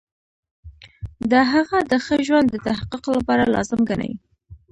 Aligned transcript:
دی 1.31 1.41
هغه 1.53 1.77
د 1.91 1.93
ښه 2.05 2.15
ژوند 2.27 2.47
د 2.51 2.55
تحقق 2.67 3.03
لپاره 3.15 3.43
لازم 3.55 3.79
ګڼي. 3.89 4.11